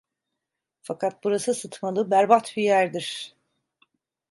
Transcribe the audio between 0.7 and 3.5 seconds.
Fakat burası sıtmalı, berbat bir yerdir.